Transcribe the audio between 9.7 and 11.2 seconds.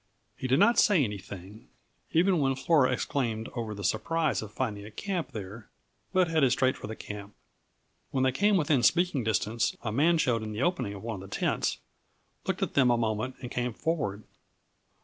a man showed in the opening of